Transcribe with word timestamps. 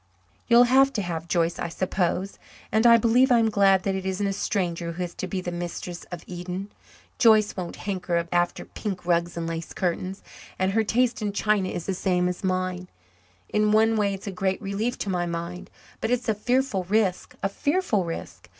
You'll 0.47 0.63
have 0.63 0.91
to 0.93 1.01
have 1.03 1.27
Joyce, 1.27 1.59
I 1.59 1.69
suppose. 1.69 2.39
And 2.71 2.87
I 2.87 2.97
believe 2.97 3.31
I'm 3.31 3.51
glad 3.51 3.83
that 3.83 3.93
it 3.93 4.03
isn't 4.03 4.25
a 4.25 4.33
stranger 4.33 4.93
who 4.93 5.03
is 5.03 5.13
to 5.13 5.27
be 5.27 5.41
the 5.41 5.51
mistress 5.51 6.05
of 6.05 6.23
Eden. 6.25 6.71
Joyce 7.19 7.55
won't 7.55 7.75
hanker 7.75 8.27
after 8.31 8.65
pink 8.65 9.05
rugs 9.05 9.37
and 9.37 9.45
lace 9.45 9.73
curtains. 9.73 10.23
And 10.57 10.71
her 10.71 10.83
taste 10.83 11.21
in 11.21 11.33
china 11.33 11.69
is 11.69 11.85
the 11.85 11.93
same 11.93 12.27
as 12.27 12.43
mine. 12.43 12.87
In 13.49 13.71
one 13.71 13.95
way 13.95 14.15
it's 14.15 14.25
a 14.25 14.31
great 14.31 14.59
relief 14.59 14.97
to 14.97 15.09
my 15.11 15.27
mind. 15.27 15.69
But 15.99 16.09
it's 16.09 16.27
a 16.27 16.33
fearful 16.33 16.83
risk 16.85 17.35
a 17.43 17.47
fearful 17.49 18.03
risk. 18.03 18.49